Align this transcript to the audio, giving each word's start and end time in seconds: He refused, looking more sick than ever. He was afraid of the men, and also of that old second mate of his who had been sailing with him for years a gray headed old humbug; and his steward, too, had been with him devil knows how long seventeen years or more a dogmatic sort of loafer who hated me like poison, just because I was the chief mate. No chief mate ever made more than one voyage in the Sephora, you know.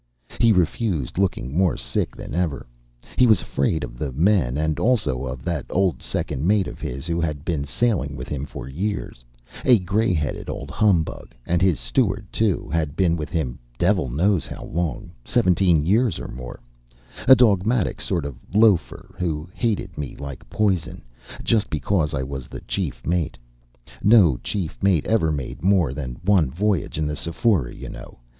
He 0.39 0.51
refused, 0.51 1.19
looking 1.19 1.55
more 1.55 1.77
sick 1.77 2.15
than 2.15 2.33
ever. 2.33 2.65
He 3.17 3.27
was 3.27 3.39
afraid 3.43 3.83
of 3.83 3.99
the 3.99 4.11
men, 4.11 4.57
and 4.57 4.79
also 4.79 5.27
of 5.27 5.45
that 5.45 5.67
old 5.69 6.01
second 6.01 6.43
mate 6.43 6.65
of 6.65 6.81
his 6.81 7.05
who 7.05 7.21
had 7.21 7.45
been 7.45 7.65
sailing 7.65 8.15
with 8.15 8.27
him 8.27 8.47
for 8.47 8.67
years 8.67 9.23
a 9.63 9.77
gray 9.77 10.11
headed 10.11 10.49
old 10.49 10.71
humbug; 10.71 11.35
and 11.45 11.61
his 11.61 11.79
steward, 11.79 12.25
too, 12.31 12.67
had 12.73 12.95
been 12.95 13.15
with 13.15 13.29
him 13.29 13.59
devil 13.77 14.09
knows 14.09 14.47
how 14.47 14.63
long 14.63 15.11
seventeen 15.23 15.85
years 15.85 16.17
or 16.17 16.27
more 16.27 16.59
a 17.27 17.35
dogmatic 17.35 18.01
sort 18.01 18.25
of 18.25 18.39
loafer 18.55 19.13
who 19.19 19.47
hated 19.53 19.99
me 19.99 20.15
like 20.15 20.49
poison, 20.49 21.03
just 21.43 21.69
because 21.69 22.15
I 22.15 22.23
was 22.23 22.47
the 22.47 22.61
chief 22.61 23.05
mate. 23.05 23.37
No 24.01 24.37
chief 24.37 24.81
mate 24.81 25.05
ever 25.05 25.31
made 25.31 25.61
more 25.61 25.93
than 25.93 26.17
one 26.25 26.49
voyage 26.49 26.97
in 26.97 27.05
the 27.05 27.15
Sephora, 27.15 27.71
you 27.71 27.87
know. 27.89 28.17